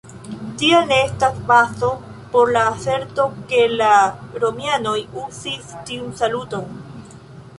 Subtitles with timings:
[0.59, 1.89] Tial ne estas bazo
[2.31, 3.91] por la aserto ke la
[4.45, 6.83] romianoj uzis tiun saluton.